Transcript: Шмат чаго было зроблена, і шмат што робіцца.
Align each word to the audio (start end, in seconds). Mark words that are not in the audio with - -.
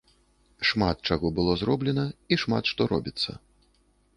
Шмат 0.69 0.97
чаго 1.09 1.31
было 1.39 1.53
зроблена, 1.63 2.07
і 2.33 2.41
шмат 2.45 2.63
што 2.73 2.81
робіцца. 2.93 3.31